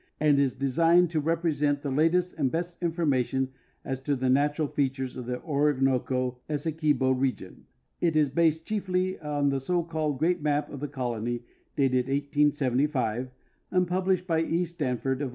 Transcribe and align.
and 0.19 0.39
is 0.39 0.53
designed 0.55 1.11
to 1.11 1.19
represent 1.19 1.83
the 1.83 1.91
latest 1.91 2.33
and 2.33 2.51
best 2.51 2.81
information 2.81 3.49
as 3.85 3.99
to 3.99 4.15
the 4.15 4.29
natural 4.31 4.67
features 4.67 5.15
of 5.15 5.27
the 5.27 5.39
Orinoco 5.43 6.39
Essequibo 6.49 7.11
region. 7.11 7.65
It 7.99 8.15
is 8.15 8.31
based 8.31 8.65
chiefly 8.65 9.19
on 9.19 9.49
the 9.49 9.59
so 9.59 9.83
called 9.83 10.17
great 10.17 10.41
map 10.41 10.71
of 10.71 10.79
the 10.79 10.87
colony, 10.87 11.43
dated 11.75 12.05
1875, 12.07 13.29
and 13.69 13.87
published 13.87 14.25
by 14.25 14.41
E. 14.41 14.65
Stanford, 14.65 15.21
of 15.21 15.27
I. 15.29 15.29